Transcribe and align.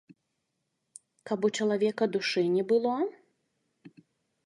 Каб 1.31 1.39
у 1.51 1.53
чалавека 1.59 2.03
душы 2.17 2.41
не 2.57 2.63
было? 2.75 2.93